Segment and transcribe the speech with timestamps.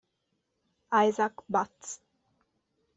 [1.03, 2.01] Isaac Butts